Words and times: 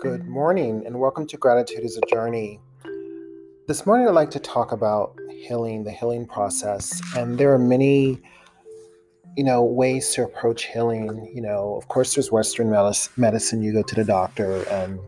Good 0.00 0.28
morning, 0.28 0.86
and 0.86 1.00
welcome 1.00 1.26
to 1.26 1.36
Gratitude 1.36 1.84
is 1.84 1.96
a 1.96 2.00
Journey. 2.06 2.60
This 3.66 3.84
morning, 3.84 4.06
I'd 4.06 4.14
like 4.14 4.30
to 4.30 4.38
talk 4.38 4.70
about 4.70 5.18
healing, 5.28 5.82
the 5.82 5.90
healing 5.90 6.24
process, 6.24 7.02
and 7.16 7.36
there 7.36 7.52
are 7.52 7.58
many, 7.58 8.22
you 9.36 9.42
know, 9.42 9.64
ways 9.64 10.10
to 10.10 10.22
approach 10.22 10.66
healing. 10.66 11.28
You 11.34 11.42
know, 11.42 11.74
of 11.76 11.88
course, 11.88 12.14
there's 12.14 12.30
Western 12.30 12.70
medicine. 13.16 13.60
You 13.60 13.72
go 13.72 13.82
to 13.82 13.94
the 13.96 14.04
doctor, 14.04 14.62
and 14.68 15.00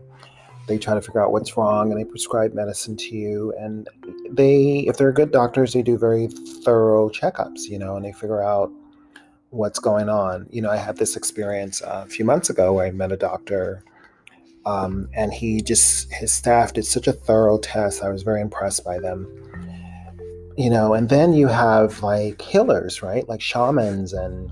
they 0.67 0.77
try 0.77 0.93
to 0.93 1.01
figure 1.01 1.23
out 1.23 1.31
what's 1.31 1.55
wrong, 1.55 1.89
and 1.89 1.97
they 1.97 2.03
prescribe 2.03 2.53
medicine 2.53 2.97
to 2.97 3.15
you. 3.15 3.53
And 3.57 3.87
they, 4.29 4.79
if 4.79 4.97
they're 4.97 5.13
good 5.13 5.31
doctors, 5.31 5.71
they 5.71 5.83
do 5.83 5.97
very 5.97 6.27
thorough 6.65 7.07
checkups. 7.09 7.69
You 7.69 7.79
know, 7.79 7.95
and 7.95 8.03
they 8.03 8.11
figure 8.11 8.43
out 8.43 8.69
what's 9.51 9.79
going 9.79 10.09
on. 10.09 10.47
You 10.49 10.61
know, 10.61 10.69
I 10.69 10.75
had 10.75 10.97
this 10.97 11.15
experience 11.15 11.79
a 11.79 12.05
few 12.07 12.25
months 12.25 12.49
ago 12.49 12.73
where 12.73 12.87
I 12.87 12.91
met 12.91 13.13
a 13.13 13.17
doctor, 13.17 13.85
um, 14.65 15.07
and 15.13 15.33
he 15.33 15.61
just 15.61 16.11
his 16.13 16.31
staff 16.31 16.73
did 16.73 16.85
such 16.85 17.07
a 17.07 17.13
thorough 17.13 17.57
test. 17.57 18.03
I 18.03 18.09
was 18.09 18.23
very 18.23 18.41
impressed 18.41 18.83
by 18.83 18.99
them. 18.99 19.27
You 20.57 20.69
know, 20.69 20.93
and 20.93 21.09
then 21.09 21.33
you 21.33 21.47
have 21.47 22.03
like 22.03 22.41
healers, 22.41 23.01
right? 23.01 23.27
Like 23.27 23.41
shamans 23.41 24.13
and 24.13 24.51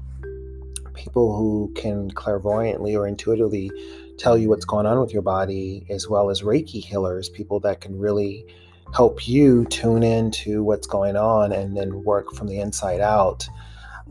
people 0.93 1.35
who 1.35 1.71
can 1.75 2.11
clairvoyantly 2.11 2.95
or 2.95 3.07
intuitively 3.07 3.71
tell 4.17 4.37
you 4.37 4.49
what's 4.49 4.65
going 4.65 4.85
on 4.85 4.99
with 4.99 5.13
your 5.13 5.21
body, 5.21 5.85
as 5.89 6.07
well 6.07 6.29
as 6.29 6.41
Reiki 6.41 6.83
healers, 6.83 7.29
people 7.29 7.59
that 7.61 7.81
can 7.81 7.97
really 7.97 8.45
help 8.93 9.27
you 9.27 9.65
tune 9.65 10.03
into 10.03 10.63
what's 10.63 10.87
going 10.87 11.15
on 11.15 11.51
and 11.51 11.77
then 11.77 12.03
work 12.03 12.33
from 12.33 12.47
the 12.47 12.59
inside 12.59 13.01
out. 13.01 13.47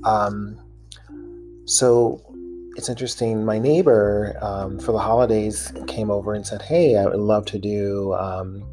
Um, 0.04 0.58
so 1.64 2.22
it's 2.78 2.88
interesting. 2.88 3.44
My 3.44 3.58
neighbor 3.58 4.38
um, 4.40 4.78
for 4.78 4.92
the 4.92 5.00
holidays 5.00 5.72
came 5.88 6.12
over 6.12 6.32
and 6.32 6.46
said, 6.46 6.62
Hey, 6.62 6.96
I 6.96 7.06
would 7.06 7.16
love 7.16 7.44
to 7.46 7.58
do 7.58 8.14
um, 8.14 8.64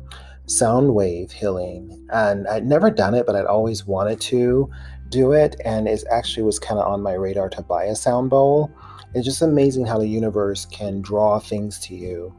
sound 0.45 0.93
wave 0.93 1.31
healing. 1.31 2.07
And 2.13 2.47
I'd 2.47 2.67
never 2.67 2.91
done 2.91 3.15
it, 3.15 3.25
but 3.25 3.35
I'd 3.35 3.47
always 3.47 3.88
wanted 3.88 4.21
to 4.21 4.69
do 5.09 5.31
it. 5.31 5.55
And 5.65 5.88
it 5.88 6.03
actually 6.11 6.43
was 6.43 6.59
kind 6.59 6.80
of 6.80 6.88
on 6.88 7.02
my 7.02 7.13
radar 7.13 7.49
to 7.49 7.63
buy 7.63 7.85
a 7.85 7.95
sound 7.95 8.30
bowl. 8.30 8.71
It's 9.15 9.25
just 9.25 9.41
amazing 9.41 9.88
how 9.88 9.97
the 9.97 10.08
universe 10.08 10.67
can 10.67 11.02
draw 11.02 11.39
things 11.39 11.80
to 11.80 11.95
you. 11.95 12.31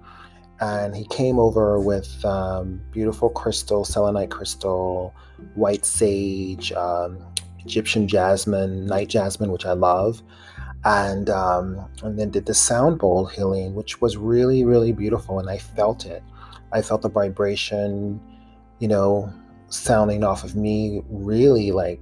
And 0.60 0.94
he 0.94 1.04
came 1.08 1.40
over 1.40 1.80
with 1.80 2.24
um, 2.24 2.80
beautiful 2.92 3.28
crystal, 3.28 3.84
selenite 3.84 4.30
crystal, 4.30 5.12
white 5.56 5.84
sage, 5.84 6.70
um, 6.72 7.18
Egyptian 7.58 8.06
jasmine, 8.06 8.86
night 8.86 9.08
jasmine, 9.08 9.50
which 9.50 9.66
I 9.66 9.72
love, 9.72 10.22
and 10.84 11.30
um, 11.30 11.84
and 12.02 12.18
then 12.18 12.30
did 12.30 12.46
the 12.46 12.54
sound 12.54 12.98
bowl 12.98 13.26
healing, 13.26 13.74
which 13.74 14.00
was 14.00 14.16
really 14.16 14.64
really 14.64 14.92
beautiful, 14.92 15.38
and 15.38 15.48
I 15.50 15.58
felt 15.58 16.06
it. 16.06 16.22
I 16.72 16.82
felt 16.82 17.02
the 17.02 17.08
vibration, 17.08 18.20
you 18.78 18.88
know, 18.88 19.32
sounding 19.68 20.24
off 20.24 20.44
of 20.44 20.56
me, 20.56 21.02
really 21.08 21.72
like 21.72 22.00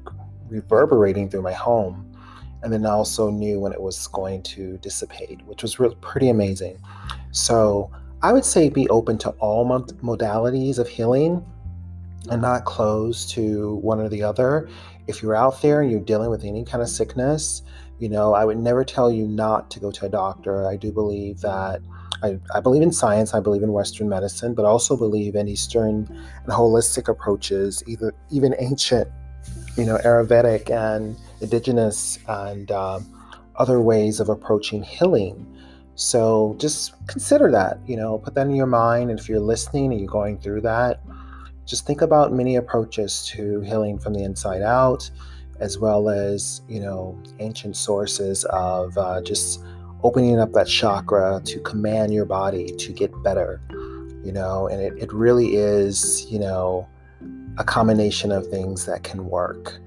reverberating 0.48 1.28
through 1.30 1.42
my 1.42 1.52
home. 1.52 2.10
And 2.62 2.72
then 2.72 2.86
I 2.86 2.90
also 2.90 3.30
knew 3.30 3.60
when 3.60 3.72
it 3.72 3.80
was 3.80 4.06
going 4.08 4.42
to 4.44 4.78
dissipate, 4.78 5.42
which 5.44 5.62
was 5.62 5.78
really 5.78 5.96
pretty 5.96 6.30
amazing. 6.30 6.78
So 7.30 7.90
I 8.22 8.32
would 8.32 8.44
say 8.44 8.70
be 8.70 8.88
open 8.88 9.18
to 9.18 9.30
all 9.32 9.66
modalities 9.66 10.78
of 10.78 10.88
healing 10.88 11.44
and 12.30 12.40
not 12.42 12.64
close 12.64 13.26
to 13.32 13.76
one 13.76 14.00
or 14.00 14.08
the 14.08 14.22
other. 14.22 14.68
If 15.06 15.22
you're 15.22 15.36
out 15.36 15.60
there 15.60 15.82
and 15.82 15.90
you're 15.90 16.00
dealing 16.00 16.30
with 16.30 16.44
any 16.44 16.64
kind 16.64 16.82
of 16.82 16.88
sickness, 16.88 17.62
you 17.98 18.08
know, 18.08 18.34
I 18.34 18.44
would 18.44 18.58
never 18.58 18.84
tell 18.84 19.10
you 19.12 19.26
not 19.26 19.70
to 19.72 19.80
go 19.80 19.90
to 19.90 20.06
a 20.06 20.08
doctor. 20.08 20.66
I 20.66 20.76
do 20.76 20.90
believe 20.90 21.40
that 21.40 21.80
I, 22.22 22.38
I 22.54 22.60
believe 22.60 22.82
in 22.82 22.92
science, 22.92 23.34
I 23.34 23.40
believe 23.40 23.62
in 23.62 23.72
Western 23.72 24.08
medicine, 24.08 24.54
but 24.54 24.64
also 24.64 24.96
believe 24.96 25.34
in 25.34 25.46
Eastern 25.48 26.06
and 26.42 26.52
holistic 26.52 27.08
approaches, 27.08 27.82
either 27.86 28.14
even 28.30 28.54
ancient, 28.58 29.08
you 29.76 29.84
know, 29.84 29.98
Ayurvedic 29.98 30.70
and 30.70 31.16
indigenous 31.40 32.18
and 32.26 32.70
um, 32.72 33.06
other 33.56 33.80
ways 33.80 34.20
of 34.20 34.28
approaching 34.28 34.82
healing. 34.82 35.46
So 35.96 36.56
just 36.58 36.94
consider 37.06 37.50
that, 37.52 37.78
you 37.86 37.96
know, 37.96 38.18
put 38.18 38.34
that 38.34 38.46
in 38.46 38.54
your 38.54 38.66
mind. 38.66 39.10
And 39.10 39.20
if 39.20 39.28
you're 39.28 39.38
listening 39.38 39.92
and 39.92 40.00
you're 40.00 40.10
going 40.10 40.38
through 40.38 40.62
that, 40.62 41.00
just 41.66 41.86
think 41.86 42.02
about 42.02 42.32
many 42.32 42.56
approaches 42.56 43.26
to 43.34 43.60
healing 43.60 43.98
from 43.98 44.14
the 44.14 44.22
inside 44.22 44.62
out, 44.62 45.10
as 45.60 45.78
well 45.78 46.08
as, 46.08 46.62
you 46.68 46.80
know, 46.80 47.18
ancient 47.38 47.76
sources 47.76 48.44
of 48.46 48.96
uh, 48.98 49.22
just 49.22 49.62
opening 50.02 50.38
up 50.38 50.52
that 50.52 50.66
chakra 50.66 51.40
to 51.44 51.60
command 51.60 52.12
your 52.12 52.26
body 52.26 52.66
to 52.76 52.92
get 52.92 53.10
better, 53.22 53.60
you 54.22 54.32
know, 54.32 54.68
and 54.68 54.80
it, 54.80 54.92
it 55.02 55.12
really 55.12 55.56
is, 55.56 56.26
you 56.30 56.38
know, 56.38 56.86
a 57.56 57.64
combination 57.64 58.30
of 58.30 58.46
things 58.48 58.84
that 58.86 59.02
can 59.02 59.26
work. 59.28 59.78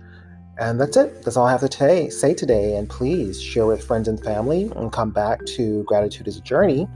And 0.60 0.82
that's 0.82 0.98
it. 0.98 1.24
That's 1.24 1.38
all 1.38 1.46
I 1.46 1.52
have 1.52 1.62
to 1.62 1.70
t- 1.70 2.10
say 2.10 2.34
today. 2.34 2.76
And 2.76 2.90
please 2.90 3.40
share 3.40 3.68
with 3.68 3.84
friends 3.84 4.08
and 4.08 4.20
family 4.24 4.72
and 4.76 4.92
come 4.92 5.12
back 5.12 5.46
to 5.46 5.84
Gratitude 5.84 6.28
is 6.28 6.38
a 6.38 6.42
Journey 6.42 6.88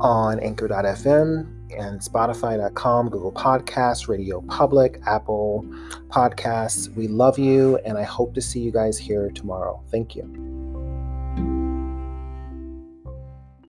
on 0.00 0.40
anchor.fm 0.40 1.55
and 1.72 2.00
Spotify.com, 2.00 3.10
Google 3.10 3.32
Podcasts, 3.32 4.06
RadioPublic, 4.06 5.06
Apple 5.06 5.64
Podcasts. 6.08 6.94
We 6.94 7.08
love 7.08 7.38
you, 7.38 7.78
and 7.84 7.98
I 7.98 8.02
hope 8.02 8.34
to 8.34 8.40
see 8.40 8.60
you 8.60 8.72
guys 8.72 8.98
here 8.98 9.30
tomorrow. 9.30 9.82
Thank 9.90 10.14
you. 10.14 10.55